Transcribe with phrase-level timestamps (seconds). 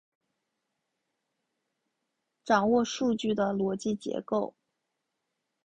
[2.43, 4.55] 掌握数据的逻辑结构